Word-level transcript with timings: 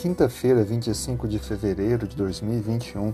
quinta-feira, 0.00 0.64
25 0.64 1.28
de 1.28 1.38
fevereiro 1.38 2.08
de 2.08 2.16
2021. 2.16 3.12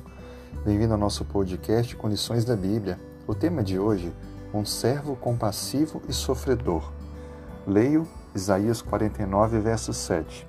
Bem-vindo 0.64 0.92
ao 0.92 0.98
nosso 0.98 1.24
podcast 1.24 1.96
Condições 1.96 2.44
da 2.44 2.54
Bíblia. 2.54 2.96
O 3.26 3.34
tema 3.34 3.60
de 3.60 3.76
hoje, 3.76 4.14
um 4.54 4.64
servo 4.64 5.16
compassivo 5.16 6.00
e 6.08 6.12
sofredor. 6.12 6.92
Leio 7.66 8.06
Isaías 8.36 8.82
49, 8.82 9.58
verso 9.58 9.92
7. 9.92 10.46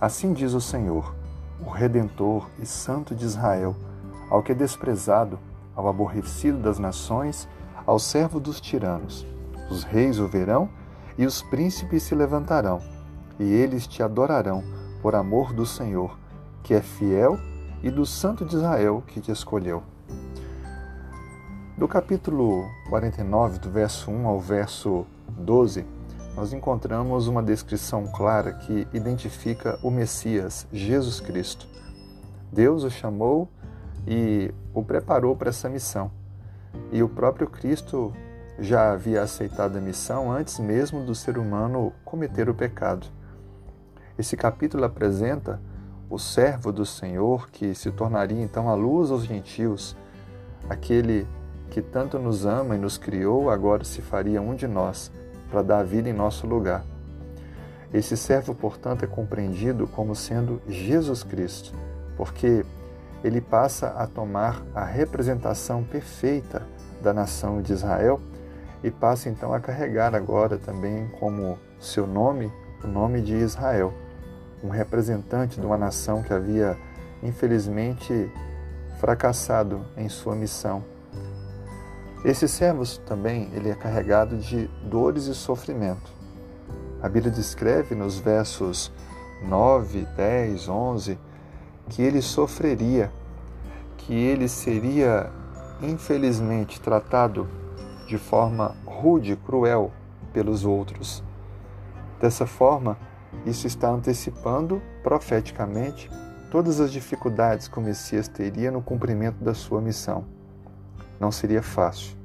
Assim 0.00 0.32
diz 0.32 0.54
o 0.54 0.60
Senhor, 0.60 1.12
o 1.58 1.68
Redentor 1.68 2.48
e 2.62 2.66
Santo 2.66 3.12
de 3.12 3.24
Israel, 3.24 3.74
ao 4.30 4.44
que 4.44 4.52
é 4.52 4.54
desprezado, 4.54 5.40
ao 5.74 5.88
aborrecido 5.88 6.58
das 6.58 6.78
nações, 6.78 7.48
ao 7.84 7.98
servo 7.98 8.38
dos 8.38 8.60
tiranos. 8.60 9.26
Os 9.68 9.82
reis 9.82 10.20
o 10.20 10.28
verão 10.28 10.68
e 11.18 11.26
os 11.26 11.42
príncipes 11.42 12.04
se 12.04 12.14
levantarão, 12.14 12.80
e 13.40 13.42
eles 13.42 13.88
te 13.88 14.04
adorarão 14.04 14.62
por 15.02 15.14
amor 15.14 15.52
do 15.52 15.64
Senhor, 15.64 16.18
que 16.62 16.74
é 16.74 16.80
fiel, 16.80 17.38
e 17.82 17.90
do 17.90 18.04
Santo 18.04 18.44
de 18.44 18.56
Israel 18.56 19.02
que 19.06 19.20
te 19.20 19.32
escolheu. 19.32 19.82
Do 21.76 21.88
capítulo 21.88 22.68
49, 22.90 23.58
do 23.58 23.70
verso 23.70 24.10
1 24.10 24.26
ao 24.26 24.38
verso 24.38 25.06
12, 25.28 25.86
nós 26.36 26.52
encontramos 26.52 27.26
uma 27.26 27.42
descrição 27.42 28.06
clara 28.06 28.52
que 28.52 28.86
identifica 28.92 29.78
o 29.82 29.90
Messias, 29.90 30.66
Jesus 30.70 31.20
Cristo. 31.20 31.66
Deus 32.52 32.84
o 32.84 32.90
chamou 32.90 33.48
e 34.06 34.52
o 34.74 34.82
preparou 34.82 35.34
para 35.34 35.48
essa 35.48 35.68
missão. 35.68 36.10
E 36.92 37.02
o 37.02 37.08
próprio 37.08 37.48
Cristo 37.48 38.12
já 38.58 38.92
havia 38.92 39.22
aceitado 39.22 39.76
a 39.76 39.80
missão 39.80 40.30
antes 40.30 40.58
mesmo 40.58 41.04
do 41.04 41.14
ser 41.14 41.38
humano 41.38 41.92
cometer 42.04 42.48
o 42.48 42.54
pecado. 42.54 43.06
Esse 44.20 44.36
capítulo 44.36 44.84
apresenta 44.84 45.58
o 46.10 46.18
servo 46.18 46.70
do 46.70 46.84
Senhor 46.84 47.48
que 47.48 47.74
se 47.74 47.90
tornaria 47.90 48.42
então 48.42 48.68
a 48.68 48.74
luz 48.74 49.10
aos 49.10 49.24
gentios, 49.24 49.96
aquele 50.68 51.26
que 51.70 51.80
tanto 51.80 52.18
nos 52.18 52.44
ama 52.44 52.76
e 52.76 52.78
nos 52.78 52.98
criou, 52.98 53.48
agora 53.48 53.82
se 53.82 54.02
faria 54.02 54.42
um 54.42 54.54
de 54.54 54.68
nós 54.68 55.10
para 55.50 55.62
dar 55.62 55.82
vida 55.84 56.10
em 56.10 56.12
nosso 56.12 56.46
lugar. 56.46 56.84
Esse 57.94 58.14
servo, 58.14 58.54
portanto, 58.54 59.04
é 59.04 59.06
compreendido 59.06 59.86
como 59.86 60.14
sendo 60.14 60.60
Jesus 60.68 61.22
Cristo, 61.22 61.72
porque 62.14 62.62
ele 63.24 63.40
passa 63.40 63.88
a 63.96 64.06
tomar 64.06 64.62
a 64.74 64.84
representação 64.84 65.82
perfeita 65.82 66.66
da 67.02 67.14
nação 67.14 67.62
de 67.62 67.72
Israel 67.72 68.20
e 68.84 68.90
passa 68.90 69.30
então 69.30 69.54
a 69.54 69.60
carregar 69.60 70.14
agora 70.14 70.58
também 70.58 71.08
como 71.18 71.58
seu 71.78 72.06
nome 72.06 72.52
o 72.84 72.86
nome 72.86 73.22
de 73.22 73.34
Israel 73.34 73.94
um 74.62 74.68
representante 74.68 75.58
de 75.58 75.66
uma 75.66 75.78
nação 75.78 76.22
que 76.22 76.32
havia, 76.32 76.76
infelizmente, 77.22 78.30
fracassado 78.98 79.84
em 79.96 80.08
sua 80.08 80.34
missão. 80.34 80.84
Esse 82.24 82.46
servo 82.46 82.86
também 83.06 83.50
ele 83.54 83.70
é 83.70 83.74
carregado 83.74 84.36
de 84.36 84.68
dores 84.84 85.24
e 85.24 85.34
sofrimento. 85.34 86.12
A 87.02 87.08
Bíblia 87.08 87.32
descreve 87.32 87.94
nos 87.94 88.18
versos 88.18 88.92
9, 89.42 90.06
10, 90.16 90.68
11 90.68 91.18
que 91.88 92.02
ele 92.02 92.20
sofreria, 92.20 93.10
que 93.96 94.14
ele 94.14 94.48
seria 94.48 95.30
infelizmente 95.82 96.78
tratado 96.78 97.48
de 98.06 98.18
forma 98.18 98.76
rude, 98.84 99.34
cruel 99.36 99.90
pelos 100.32 100.64
outros. 100.64 101.22
Dessa 102.20 102.46
forma, 102.46 102.98
isso 103.46 103.66
está 103.66 103.88
antecipando 103.88 104.82
profeticamente 105.02 106.10
todas 106.50 106.80
as 106.80 106.92
dificuldades 106.92 107.68
que 107.68 107.78
o 107.78 107.82
Messias 107.82 108.28
teria 108.28 108.70
no 108.70 108.82
cumprimento 108.82 109.42
da 109.42 109.54
sua 109.54 109.80
missão. 109.80 110.24
Não 111.18 111.30
seria 111.30 111.62
fácil, 111.62 112.16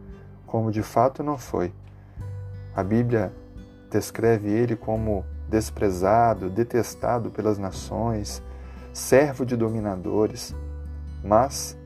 como 0.45 0.71
de 0.71 0.81
fato 0.81 1.21
não 1.21 1.37
foi. 1.37 1.73
A 2.75 2.83
Bíblia 2.83 3.31
descreve 3.89 4.49
ele 4.49 4.75
como 4.75 5.25
desprezado, 5.47 6.49
detestado 6.49 7.29
pelas 7.29 7.57
nações, 7.57 8.41
servo 8.91 9.45
de 9.45 9.55
dominadores, 9.55 10.55
mas 11.23 11.77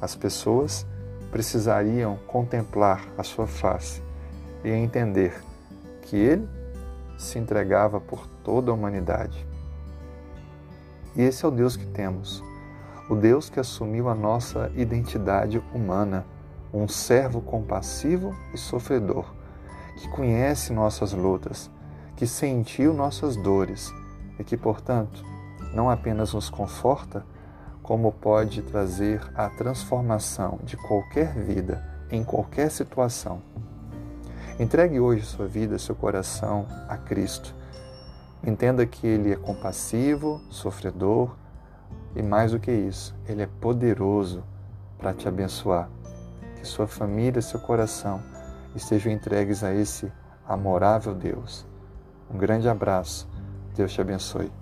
as 0.00 0.16
pessoas 0.16 0.86
precisariam 1.30 2.18
contemplar 2.26 3.06
a 3.16 3.22
sua 3.22 3.46
face 3.46 4.02
e 4.64 4.70
entender 4.70 5.34
que 6.02 6.16
ele 6.16 6.48
se 7.20 7.38
entregava 7.38 8.00
por 8.00 8.26
toda 8.42 8.70
a 8.70 8.74
humanidade. 8.74 9.46
E 11.14 11.22
esse 11.22 11.44
é 11.44 11.48
o 11.48 11.50
Deus 11.50 11.76
que 11.76 11.84
temos, 11.84 12.42
o 13.10 13.14
Deus 13.14 13.50
que 13.50 13.60
assumiu 13.60 14.08
a 14.08 14.14
nossa 14.14 14.70
identidade 14.74 15.62
humana, 15.74 16.24
um 16.72 16.88
servo 16.88 17.42
compassivo 17.42 18.34
e 18.54 18.58
sofredor, 18.58 19.26
que 19.96 20.08
conhece 20.08 20.72
nossas 20.72 21.12
lutas, 21.12 21.70
que 22.16 22.26
sentiu 22.26 22.94
nossas 22.94 23.36
dores 23.36 23.92
e 24.38 24.44
que, 24.44 24.56
portanto, 24.56 25.22
não 25.74 25.90
apenas 25.90 26.32
nos 26.32 26.48
conforta, 26.48 27.24
como 27.82 28.12
pode 28.12 28.62
trazer 28.62 29.20
a 29.34 29.48
transformação 29.50 30.58
de 30.62 30.76
qualquer 30.76 31.34
vida 31.34 31.84
em 32.10 32.24
qualquer 32.24 32.70
situação. 32.70 33.42
Entregue 34.60 35.00
hoje 35.00 35.24
sua 35.24 35.46
vida, 35.46 35.78
seu 35.78 35.94
coração 35.94 36.66
a 36.86 36.94
Cristo. 36.94 37.54
Entenda 38.46 38.84
que 38.84 39.06
Ele 39.06 39.32
é 39.32 39.36
compassivo, 39.36 40.38
sofredor 40.50 41.34
e, 42.14 42.22
mais 42.22 42.52
do 42.52 42.60
que 42.60 42.70
isso, 42.70 43.16
Ele 43.26 43.40
é 43.40 43.46
poderoso 43.46 44.44
para 44.98 45.14
te 45.14 45.26
abençoar. 45.26 45.88
Que 46.56 46.66
sua 46.66 46.86
família, 46.86 47.40
seu 47.40 47.58
coração 47.58 48.22
estejam 48.76 49.10
entregues 49.10 49.64
a 49.64 49.72
esse 49.72 50.12
amorável 50.46 51.14
Deus. 51.14 51.66
Um 52.30 52.36
grande 52.36 52.68
abraço. 52.68 53.26
Deus 53.74 53.90
te 53.90 54.02
abençoe. 54.02 54.59